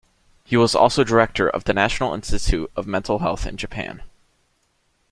He 0.43 0.57
was 0.57 0.73
also 0.73 1.03
Director 1.03 1.47
of 1.47 1.65
the 1.65 1.75
National 1.75 2.15
Institute 2.15 2.71
of 2.75 2.87
Mental 2.87 3.19
Health 3.19 3.45
in 3.45 3.55
Japan. 3.55 4.01